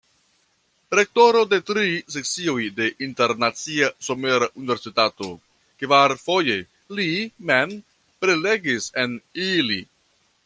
Rektoro 0.99 1.41
de 1.49 1.57
tri 1.65 1.89
sesioj 2.13 2.63
de 2.79 2.87
Internacia 3.07 3.89
Somera 4.07 4.47
Universitato, 4.61 5.29
kvarfoje 5.83 6.57
li 7.01 7.07
mem 7.51 7.75
prelegis 8.25 8.89
en 9.05 9.19
ili. 9.51 9.79